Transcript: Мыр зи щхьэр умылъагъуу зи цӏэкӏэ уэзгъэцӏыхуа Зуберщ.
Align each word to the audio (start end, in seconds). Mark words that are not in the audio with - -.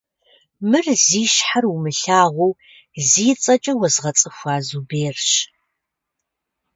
Мыр 0.69 0.85
зи 1.05 1.23
щхьэр 1.33 1.65
умылъагъуу 1.73 2.53
зи 3.07 3.25
цӏэкӏэ 3.41 3.73
уэзгъэцӏыхуа 3.79 4.55
Зуберщ. 4.67 5.29